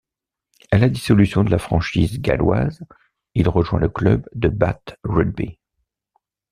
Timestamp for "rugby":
5.03-5.59